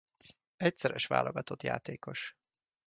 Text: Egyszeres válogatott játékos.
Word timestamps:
Egyszeres 0.57 1.05
válogatott 1.07 1.63
játékos. 1.63 2.35